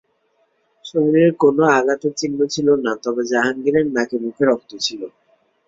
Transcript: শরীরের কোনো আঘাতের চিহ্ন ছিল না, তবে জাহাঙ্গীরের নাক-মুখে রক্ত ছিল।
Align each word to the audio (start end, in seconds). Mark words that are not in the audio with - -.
শরীরের 0.85 1.31
কোনো 1.39 1.63
আঘাতের 1.77 2.13
চিহ্ন 2.15 2.39
ছিল 2.53 2.67
না, 2.85 2.91
তবে 3.03 3.21
জাহাঙ্গীরের 3.31 3.85
নাক-মুখে 3.87 4.43
রক্ত 4.45 4.71
ছিল। 4.85 5.01